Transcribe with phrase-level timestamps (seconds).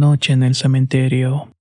[0.00, 1.52] Noche en el cementerio.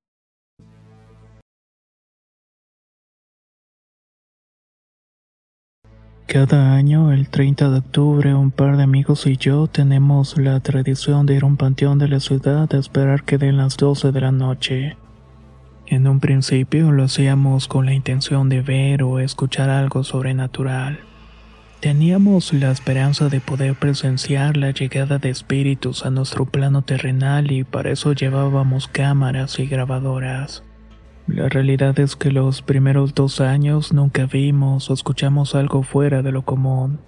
[6.25, 11.25] Cada año, el 30 de octubre, un par de amigos y yo tenemos la tradición
[11.25, 14.21] de ir a un panteón de la ciudad a esperar que den las 12 de
[14.21, 14.95] la noche.
[15.87, 21.08] En un principio lo hacíamos con la intención de ver o escuchar algo sobrenatural.
[21.79, 27.63] Teníamos la esperanza de poder presenciar la llegada de espíritus a nuestro plano terrenal y
[27.63, 30.61] para eso llevábamos cámaras y grabadoras.
[31.25, 36.33] La realidad es que los primeros dos años nunca vimos o escuchamos algo fuera de
[36.33, 36.99] lo común.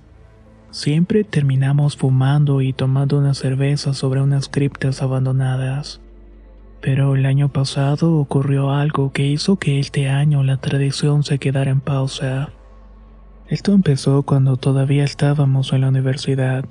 [0.70, 6.00] Siempre terminamos fumando y tomando una cerveza sobre unas criptas abandonadas.
[6.80, 11.72] Pero el año pasado ocurrió algo que hizo que este año la tradición se quedara
[11.72, 12.54] en pausa.
[13.52, 16.64] Esto empezó cuando todavía estábamos en la universidad.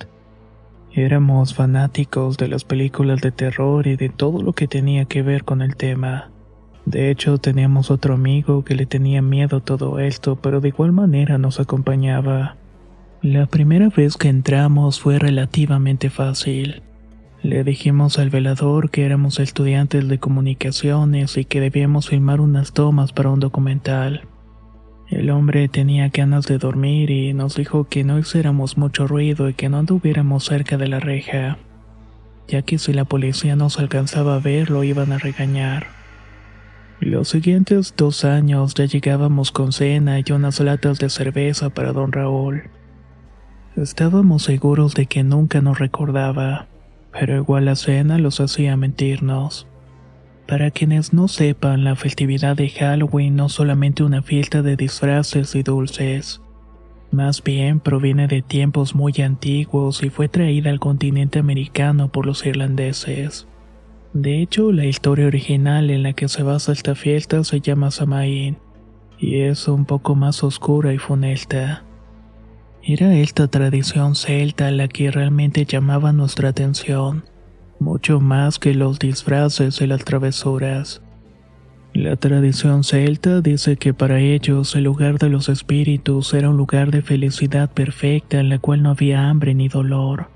[0.94, 5.44] Éramos fanáticos de las películas de terror y de todo lo que tenía que ver
[5.44, 6.30] con el tema.
[6.86, 10.92] De hecho, teníamos otro amigo que le tenía miedo a todo esto, pero de igual
[10.92, 12.56] manera nos acompañaba.
[13.20, 16.82] La primera vez que entramos fue relativamente fácil.
[17.42, 23.12] Le dijimos al velador que éramos estudiantes de comunicaciones y que debíamos filmar unas tomas
[23.12, 24.29] para un documental.
[25.10, 29.54] El hombre tenía ganas de dormir y nos dijo que no hiciéramos mucho ruido y
[29.54, 31.58] que no anduviéramos cerca de la reja,
[32.46, 35.88] ya que si la policía nos alcanzaba a ver lo iban a regañar.
[37.00, 42.12] Los siguientes dos años ya llegábamos con cena y unas latas de cerveza para don
[42.12, 42.70] Raúl.
[43.74, 46.68] Estábamos seguros de que nunca nos recordaba,
[47.10, 49.66] pero igual la cena los hacía mentirnos.
[50.50, 55.62] Para quienes no sepan, la festividad de Halloween no solamente una fiesta de disfraces y
[55.62, 56.42] dulces,
[57.12, 62.44] más bien proviene de tiempos muy antiguos y fue traída al continente americano por los
[62.44, 63.46] irlandeses.
[64.12, 68.58] De hecho, la historia original en la que se basa esta fiesta se llama Samaín,
[69.20, 71.84] y es un poco más oscura y funesta.
[72.82, 77.22] Era esta tradición celta la que realmente llamaba nuestra atención,
[77.80, 81.02] mucho más que los disfraces y las travesuras.
[81.92, 86.92] La tradición celta dice que para ellos el lugar de los espíritus era un lugar
[86.92, 90.28] de felicidad perfecta en la cual no había hambre ni dolor.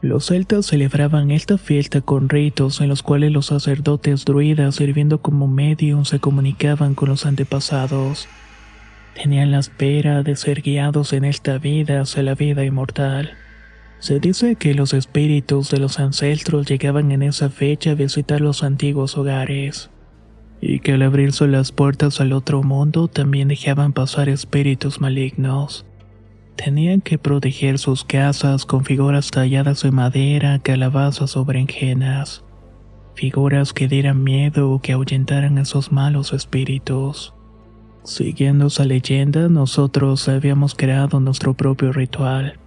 [0.00, 5.48] Los celtas celebraban esta fiesta con ritos en los cuales los sacerdotes druidas sirviendo como
[5.48, 8.28] medium se comunicaban con los antepasados.
[9.20, 13.32] Tenían la espera de ser guiados en esta vida hacia la vida inmortal.
[14.00, 18.62] Se dice que los espíritus de los ancestros llegaban en esa fecha a visitar los
[18.62, 19.90] antiguos hogares,
[20.60, 25.84] y que al abrirse las puertas al otro mundo también dejaban pasar espíritus malignos.
[26.54, 32.44] Tenían que proteger sus casas con figuras talladas de madera, calabazas o berenjenas.
[33.14, 37.34] Figuras que dieran miedo o que ahuyentaran a esos malos espíritus.
[38.04, 42.58] Siguiendo esa leyenda, nosotros habíamos creado nuestro propio ritual,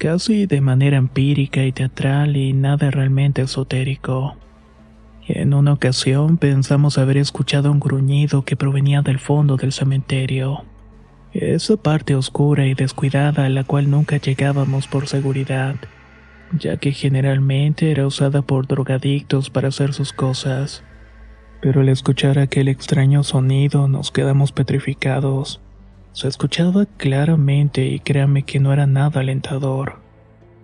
[0.00, 4.34] casi de manera empírica y teatral y nada realmente esotérico.
[5.28, 10.64] En una ocasión pensamos haber escuchado un gruñido que provenía del fondo del cementerio.
[11.34, 15.76] Esa parte oscura y descuidada a la cual nunca llegábamos por seguridad,
[16.58, 20.82] ya que generalmente era usada por drogadictos para hacer sus cosas.
[21.60, 25.60] Pero al escuchar aquel extraño sonido nos quedamos petrificados.
[26.12, 30.00] Se escuchaba claramente y créame que no era nada alentador.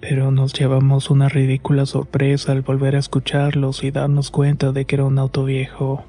[0.00, 4.96] pero nos llevamos una ridícula sorpresa al volver a escucharlos y darnos cuenta de que
[4.96, 6.04] era un auto viejo.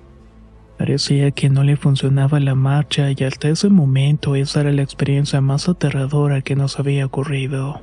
[0.77, 5.41] Parecía que no le funcionaba la marcha y hasta ese momento esa era la experiencia
[5.41, 7.81] más aterradora que nos había ocurrido.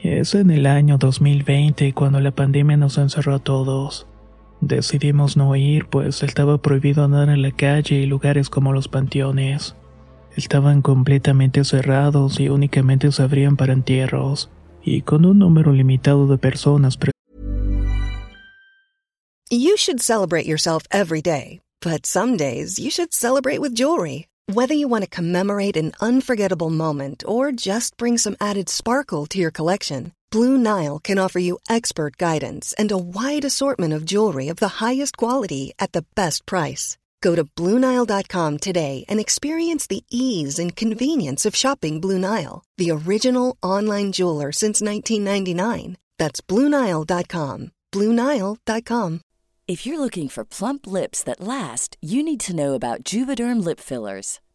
[0.00, 4.08] Es en el año 2020 cuando la pandemia nos encerró a todos.
[4.60, 9.76] Decidimos no ir pues estaba prohibido andar en la calle y lugares como los panteones.
[10.38, 14.48] Estaban completamente cerrados y únicamente se abrían para entierros,
[14.84, 16.96] y con un número limitado de personas.
[19.50, 24.28] You should celebrate yourself every day, but some days you should celebrate with jewelry.
[24.46, 29.40] Whether you want to commemorate an unforgettable moment or just bring some added sparkle to
[29.40, 34.46] your collection, Blue Nile can offer you expert guidance and a wide assortment of jewelry
[34.46, 36.96] of the highest quality at the best price.
[37.20, 42.90] Go to BlueNile.com today and experience the ease and convenience of shopping Blue Nile, the
[42.90, 45.96] original online jeweler since 1999.
[46.18, 47.72] That's BlueNile.com.
[47.92, 49.20] BlueNile.com.
[49.68, 53.78] If you're looking for plump lips that last, you need to know about Juvederm Lip
[53.80, 54.40] Fillers.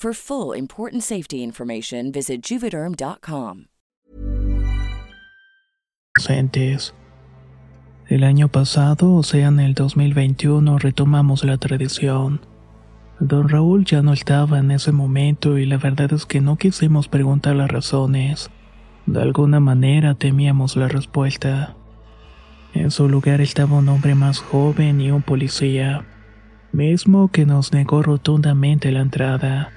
[0.00, 3.66] For full important safety information, visit juvederm.com.
[8.08, 12.40] El año pasado, o sea en el 2021, retomamos la tradición.
[13.18, 17.08] Don Raúl ya no estaba en ese momento y la verdad es que no quisimos
[17.08, 18.50] preguntar las razones.
[19.04, 21.76] De alguna manera temíamos la respuesta.
[22.72, 26.06] En su lugar estaba un hombre más joven y un policía,
[26.72, 29.74] mismo que nos negó rotundamente la entrada.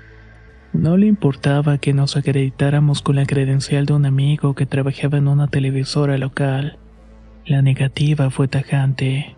[0.73, 5.27] No le importaba que nos acreditáramos con la credencial de un amigo que trabajaba en
[5.27, 6.79] una televisora local.
[7.45, 9.35] La negativa fue tajante.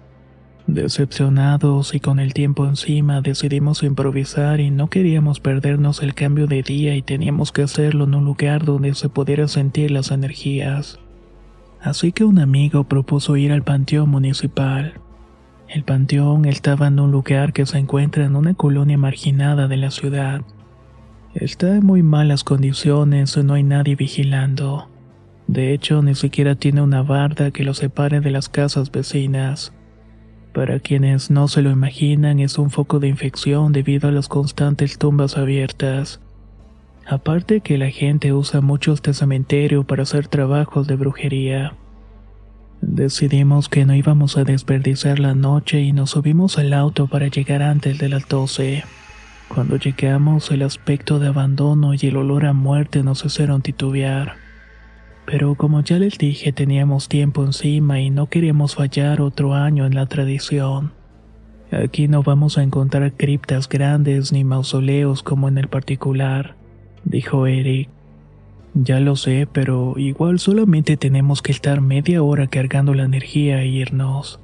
[0.66, 6.64] Decepcionados y con el tiempo encima decidimos improvisar y no queríamos perdernos el cambio de
[6.64, 11.00] día y teníamos que hacerlo en un lugar donde se pudiera sentir las energías.
[11.82, 14.94] Así que un amigo propuso ir al Panteón Municipal.
[15.68, 19.92] El Panteón estaba en un lugar que se encuentra en una colonia marginada de la
[19.92, 20.42] ciudad.
[21.36, 24.88] Está en muy malas condiciones, no hay nadie vigilando.
[25.48, 29.74] De hecho, ni siquiera tiene una barda que lo separe de las casas vecinas.
[30.54, 34.98] Para quienes no se lo imaginan, es un foco de infección debido a las constantes
[34.98, 36.22] tumbas abiertas.
[37.06, 41.74] Aparte que la gente usa mucho este cementerio para hacer trabajos de brujería.
[42.80, 47.62] Decidimos que no íbamos a desperdiciar la noche y nos subimos al auto para llegar
[47.62, 48.86] antes de las 12.
[49.48, 54.36] Cuando llegamos, el aspecto de abandono y el olor a muerte nos hicieron titubear.
[55.26, 59.96] Pero como ya les dije, teníamos tiempo encima y no queríamos fallar otro año en
[59.96, 60.92] la tradición.
[61.72, 66.56] Aquí no vamos a encontrar criptas grandes ni mausoleos como en el particular,
[67.04, 67.90] dijo Eric.
[68.76, 73.68] Ya lo sé, pero igual solamente tenemos que estar media hora cargando la energía e
[73.68, 74.40] irnos.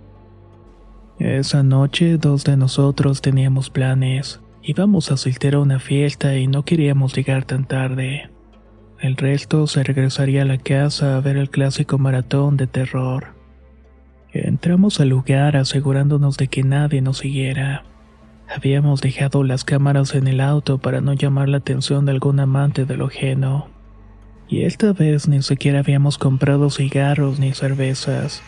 [1.20, 4.40] Esa noche dos de nosotros teníamos planes.
[4.64, 8.30] Íbamos a asistir a una fiesta y no queríamos llegar tan tarde.
[9.00, 13.34] El resto se regresaría a la casa a ver el clásico maratón de terror.
[14.32, 17.86] Entramos al lugar asegurándonos de que nadie nos siguiera.
[18.56, 22.86] Habíamos dejado las cámaras en el auto para no llamar la atención de algún amante
[22.86, 23.68] de lo ajeno.
[24.48, 28.44] Y esta vez ni siquiera habíamos comprado cigarros ni cervezas.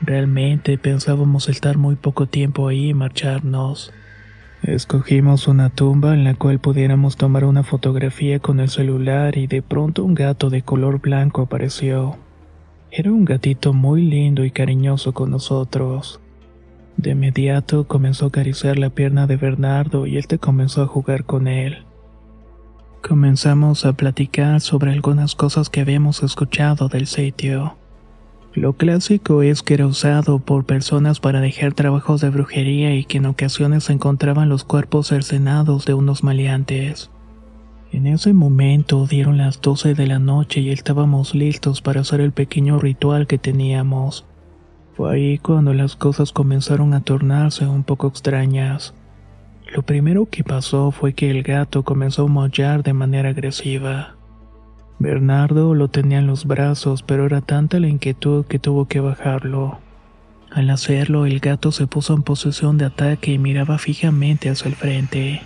[0.00, 3.92] Realmente pensábamos estar muy poco tiempo ahí y marcharnos.
[4.62, 9.62] Escogimos una tumba en la cual pudiéramos tomar una fotografía con el celular y de
[9.62, 12.16] pronto un gato de color blanco apareció.
[12.90, 16.20] Era un gatito muy lindo y cariñoso con nosotros.
[16.96, 21.46] De inmediato comenzó a acariciar la pierna de Bernardo y este comenzó a jugar con
[21.46, 21.84] él.
[23.00, 27.76] Comenzamos a platicar sobre algunas cosas que habíamos escuchado del sitio.
[28.58, 33.18] Lo clásico es que era usado por personas para dejar trabajos de brujería y que
[33.18, 37.08] en ocasiones se encontraban los cuerpos cercenados de unos maleantes.
[37.92, 42.32] En ese momento dieron las 12 de la noche y estábamos listos para hacer el
[42.32, 44.26] pequeño ritual que teníamos.
[44.96, 48.92] Fue ahí cuando las cosas comenzaron a tornarse un poco extrañas.
[49.72, 54.17] Lo primero que pasó fue que el gato comenzó a maullar de manera agresiva.
[54.98, 59.78] Bernardo lo tenía en los brazos, pero era tanta la inquietud que tuvo que bajarlo.
[60.50, 64.74] Al hacerlo, el gato se puso en posición de ataque y miraba fijamente hacia el
[64.74, 65.42] frente.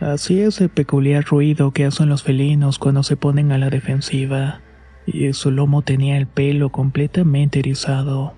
[0.00, 4.60] Hacía ese peculiar ruido que hacen los felinos cuando se ponen a la defensiva,
[5.06, 8.34] y su lomo tenía el pelo completamente erizado.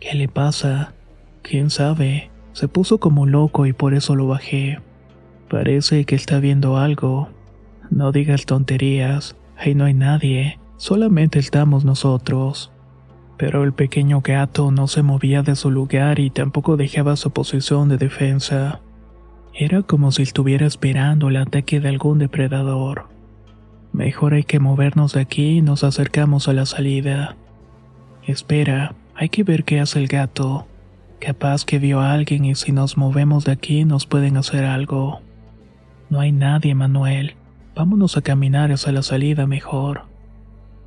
[0.00, 0.94] ¿Qué le pasa?
[1.42, 2.30] ¿Quién sabe?
[2.52, 4.80] Se puso como loco y por eso lo bajé.
[5.48, 7.28] Parece que está viendo algo.
[7.90, 12.72] No digas tonterías, ahí no hay nadie, solamente estamos nosotros.
[13.36, 17.88] Pero el pequeño gato no se movía de su lugar y tampoco dejaba su posición
[17.88, 18.80] de defensa.
[19.54, 23.08] Era como si estuviera esperando el ataque de algún depredador.
[23.92, 27.36] Mejor hay que movernos de aquí y nos acercamos a la salida.
[28.26, 30.66] Espera, hay que ver qué hace el gato.
[31.20, 35.20] Capaz que vio a alguien y si nos movemos de aquí nos pueden hacer algo.
[36.10, 37.35] No hay nadie, Manuel.
[37.76, 40.04] Vámonos a caminar hacia la salida mejor.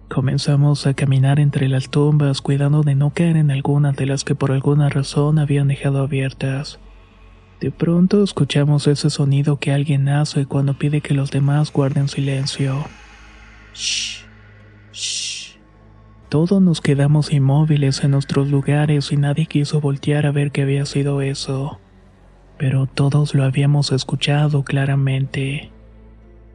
[0.09, 4.33] Comenzamos a caminar entre las tumbas cuidando de no caer en alguna de las que
[4.33, 6.79] por alguna razón habían dejado abiertas.
[7.61, 12.85] De pronto escuchamos ese sonido que alguien hace cuando pide que los demás guarden silencio.
[13.75, 14.23] Shh,
[14.91, 15.57] shh.
[16.29, 20.87] Todos nos quedamos inmóviles en nuestros lugares y nadie quiso voltear a ver qué había
[20.87, 21.79] sido eso.
[22.57, 25.71] Pero todos lo habíamos escuchado claramente.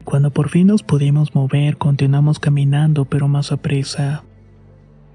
[0.05, 4.23] Cuando por fin nos pudimos mover, continuamos caminando pero más a prisa.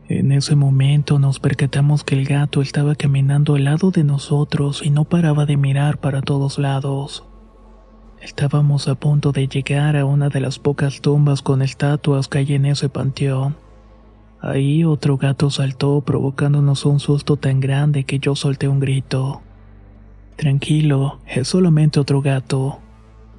[0.08, 4.90] En ese momento nos percatamos que el gato estaba caminando al lado de nosotros y
[4.90, 7.24] no paraba de mirar para todos lados.
[8.20, 12.52] Estábamos a punto de llegar a una de las pocas tumbas con estatuas que hay
[12.52, 13.56] en ese panteón
[14.42, 19.42] Ahí otro gato saltó provocándonos un susto tan grande que yo solté un grito.
[20.36, 22.78] Tranquilo, es solamente otro gato.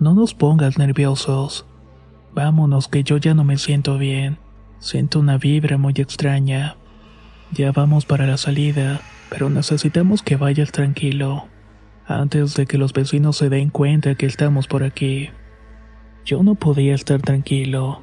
[0.01, 1.67] No nos pongas nerviosos.
[2.33, 4.39] Vámonos que yo ya no me siento bien.
[4.79, 6.75] Siento una vibra muy extraña.
[7.51, 11.45] Ya vamos para la salida, pero necesitamos que vayas tranquilo,
[12.07, 15.29] antes de que los vecinos se den cuenta que estamos por aquí.
[16.25, 18.01] Yo no podía estar tranquilo.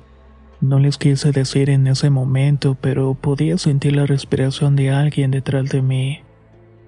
[0.60, 5.68] No les quise decir en ese momento, pero podía sentir la respiración de alguien detrás
[5.70, 6.20] de mí.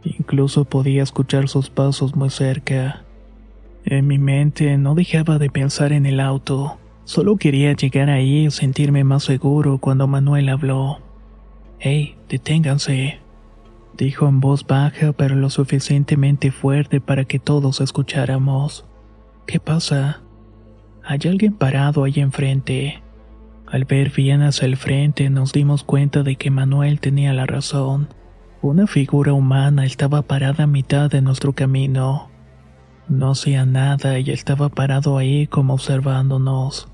[0.04, 3.02] Incluso podía escuchar sus pasos muy cerca.
[3.84, 6.78] En mi mente no dejaba de pensar en el auto.
[7.04, 10.98] Solo quería llegar ahí y sentirme más seguro cuando Manuel habló.
[11.78, 13.18] Hey, deténganse,
[13.96, 18.84] dijo en voz baja pero lo suficientemente fuerte para que todos escucháramos.
[19.46, 20.20] ¿Qué pasa?
[21.02, 23.02] Hay alguien parado ahí enfrente.
[23.66, 28.08] Al ver bien hacia el frente nos dimos cuenta de que Manuel tenía la razón.
[28.62, 32.28] Una figura humana estaba parada a mitad de nuestro camino.
[33.10, 36.86] No hacía nada y estaba parado ahí como observándonos.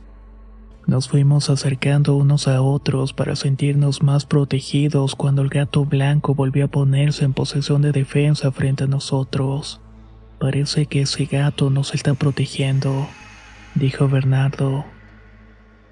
[0.86, 6.64] Nos fuimos acercando unos a otros para sentirnos más protegidos cuando el gato blanco volvió
[6.64, 9.82] a ponerse en posición de defensa frente a nosotros.
[10.40, 13.06] Parece que ese gato nos está protegiendo,
[13.74, 14.86] dijo Bernardo.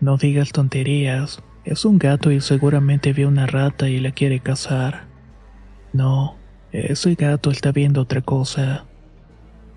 [0.01, 1.43] No digas tonterías.
[1.67, 5.05] Es un gato y seguramente vio una rata y la quiere cazar.
[5.93, 6.37] No,
[6.73, 8.87] ese gato está viendo otra cosa.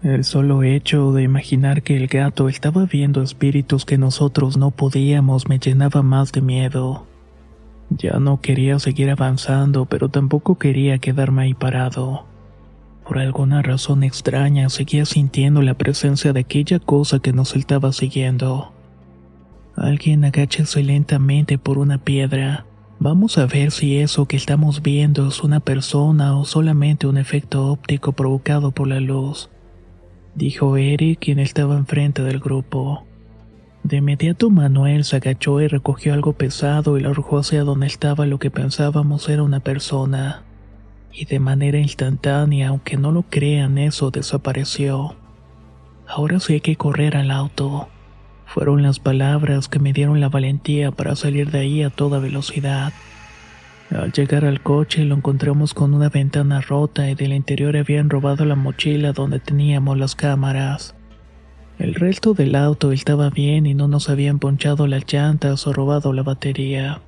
[0.04, 5.50] El solo hecho de imaginar que el gato estaba viendo espíritus que nosotros no podíamos
[5.50, 7.08] me llenaba más de miedo.
[7.90, 12.26] Ya no quería seguir avanzando, pero tampoco quería quedarme ahí parado.
[13.08, 18.74] Por alguna razón extraña seguía sintiendo la presencia de aquella cosa que nos estaba siguiendo.
[19.76, 22.66] Alguien agáchese lentamente por una piedra.
[23.00, 27.72] Vamos a ver si eso que estamos viendo es una persona o solamente un efecto
[27.72, 29.50] óptico provocado por la luz,
[30.38, 33.04] dijo Eric, quien estaba enfrente del grupo.
[33.84, 38.26] De inmediato Manuel se agachó y recogió algo pesado y lo arrojó hacia donde estaba
[38.28, 40.44] lo que pensábamos era una persona.
[41.12, 45.16] Y de manera instantánea, aunque no lo crean, eso desapareció.
[46.08, 47.88] Ahora sí hay que correr al auto.
[48.46, 52.94] Fueron las palabras que me dieron la valentía para salir de ahí a toda velocidad.
[53.90, 58.44] Al llegar al coche lo encontramos con una ventana rota y del interior habían robado
[58.44, 60.94] la mochila donde teníamos las cámaras.
[61.80, 66.12] El resto del auto estaba bien y no nos habían ponchado las llantas o robado
[66.12, 67.02] la batería.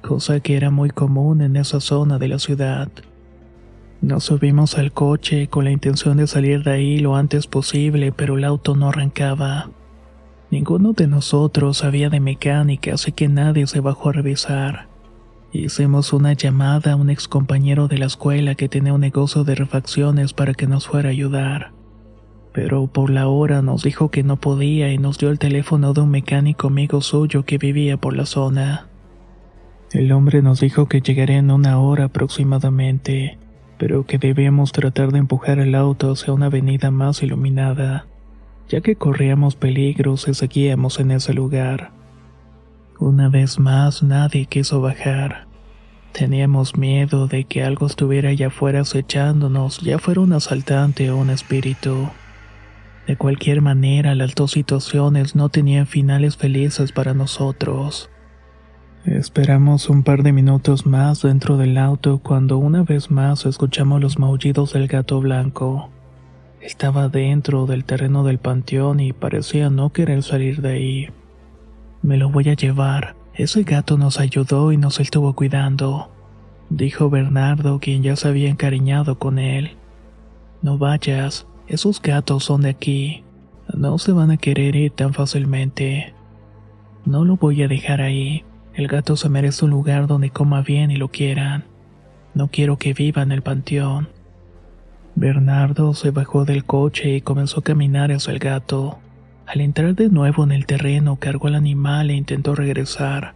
[0.00, 2.88] cosa que era muy común en esa zona de la ciudad.
[4.00, 8.38] Nos subimos al coche con la intención de salir de ahí lo antes posible, pero
[8.38, 9.70] el auto no arrancaba.
[10.50, 14.86] Ninguno de nosotros sabía de mecánica, así que nadie se bajó a revisar.
[15.52, 19.54] Hicimos una llamada a un ex compañero de la escuela que tenía un negocio de
[19.54, 21.72] refacciones para que nos fuera a ayudar.
[22.52, 26.02] Pero por la hora nos dijo que no podía y nos dio el teléfono de
[26.02, 28.88] un mecánico amigo suyo que vivía por la zona.
[29.92, 33.38] El hombre nos dijo que llegaría en una hora aproximadamente,
[33.78, 38.06] pero que debíamos tratar de empujar el auto hacia una avenida más iluminada
[38.68, 41.90] ya que corríamos peligros si seguíamos en ese lugar.
[43.00, 45.46] Una vez más nadie quiso bajar.
[46.12, 51.30] Teníamos miedo de que algo estuviera allá afuera acechándonos, ya fuera un asaltante o un
[51.30, 52.08] espíritu.
[53.06, 58.10] De cualquier manera, las dos situaciones no tenían finales felices para nosotros.
[59.04, 64.18] Esperamos un par de minutos más dentro del auto cuando una vez más escuchamos los
[64.18, 65.88] maullidos del gato blanco.
[66.60, 71.08] Estaba dentro del terreno del panteón y parecía no querer salir de ahí.
[72.02, 73.16] Me lo voy a llevar.
[73.34, 76.10] Ese gato nos ayudó y nos estuvo cuidando,
[76.70, 79.76] dijo Bernardo, quien ya se había encariñado con él.
[80.60, 83.24] No vayas, esos gatos son de aquí.
[83.74, 86.14] No se van a querer ir tan fácilmente.
[87.04, 88.44] No lo voy a dejar ahí.
[88.74, 91.64] El gato se merece un lugar donde coma bien y lo quieran.
[92.34, 94.08] No quiero que viva en el panteón.
[95.14, 98.98] Bernardo se bajó del coche y comenzó a caminar hacia el gato.
[99.48, 103.34] Al entrar de nuevo en el terreno, cargó al animal e intentó regresar.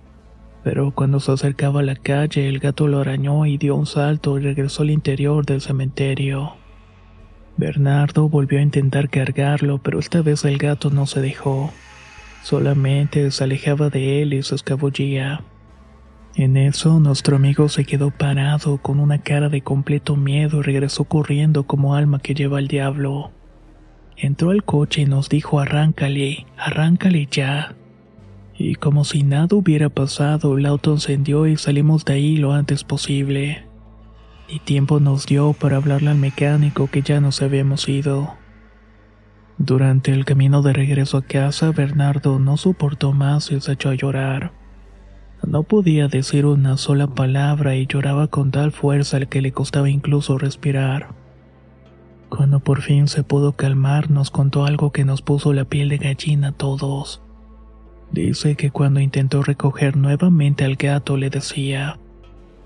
[0.62, 4.38] Pero cuando se acercaba a la calle, el gato lo arañó y dio un salto
[4.38, 6.52] y regresó al interior del cementerio.
[7.56, 11.72] Bernardo volvió a intentar cargarlo, pero esta vez el gato no se dejó.
[12.42, 15.40] Solamente se alejaba de él y se escabullía.
[16.34, 21.04] En eso, nuestro amigo se quedó parado con una cara de completo miedo y regresó
[21.04, 23.32] corriendo como alma que lleva al diablo.
[24.16, 27.74] Entró al coche y nos dijo arráncale, arráncale ya.
[28.56, 32.84] Y como si nada hubiera pasado, el auto encendió y salimos de ahí lo antes
[32.84, 33.64] posible.
[34.48, 38.34] Y tiempo nos dio para hablarle al mecánico que ya nos habíamos ido.
[39.58, 43.94] Durante el camino de regreso a casa, Bernardo no soportó más y se echó a
[43.94, 44.52] llorar.
[45.46, 50.38] No podía decir una sola palabra y lloraba con tal fuerza que le costaba incluso
[50.38, 51.21] respirar.
[52.34, 55.98] Cuando por fin se pudo calmar, nos contó algo que nos puso la piel de
[55.98, 57.20] gallina a todos.
[58.10, 61.98] Dice que cuando intentó recoger nuevamente al gato le decía,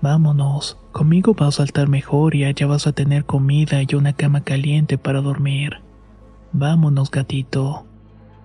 [0.01, 4.39] Vámonos, conmigo vas a saltar mejor y allá vas a tener comida y una cama
[4.39, 5.81] caliente para dormir.
[6.53, 7.85] Vámonos, gatito.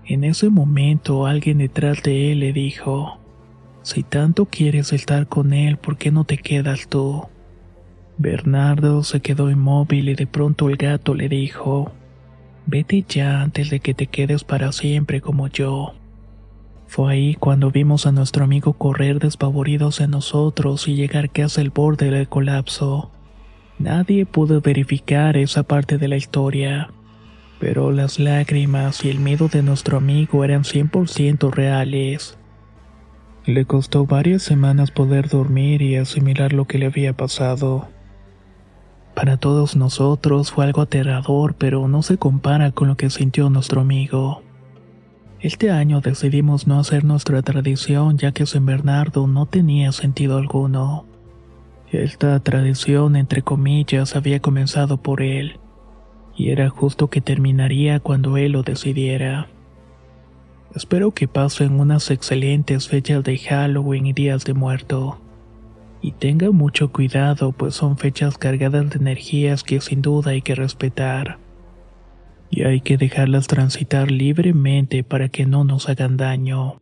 [0.04, 3.20] En ese momento alguien detrás de él le dijo,
[3.82, 7.22] si tanto quieres estar con él, ¿por qué no te quedas tú?
[8.18, 11.92] Bernardo se quedó inmóvil y de pronto el gato le dijo,
[12.66, 15.94] Vete ya antes de que te quedes para siempre como yo.
[16.86, 21.70] Fue ahí cuando vimos a nuestro amigo correr despavoridos en nosotros y llegar casi al
[21.70, 23.10] borde del colapso.
[23.78, 26.90] Nadie pudo verificar esa parte de la historia,
[27.58, 32.38] pero las lágrimas y el miedo de nuestro amigo eran 100% reales.
[33.46, 37.88] Le costó varias semanas poder dormir y asimilar lo que le había pasado.
[39.14, 43.82] Para todos nosotros fue algo aterrador, pero no se compara con lo que sintió nuestro
[43.82, 44.42] amigo.
[45.40, 51.04] Este año decidimos no hacer nuestra tradición ya que San Bernardo no tenía sentido alguno.
[51.90, 55.58] Esta tradición, entre comillas, había comenzado por él,
[56.34, 59.48] y era justo que terminaría cuando él lo decidiera.
[60.74, 65.18] Espero que pasen unas excelentes fechas de Halloween y días de muerto.
[66.02, 70.56] Y tengan mucho cuidado, pues son fechas cargadas de energías que sin duda hay que
[70.56, 71.38] respetar.
[72.50, 76.81] Y hay que dejarlas transitar libremente para que no nos hagan daño.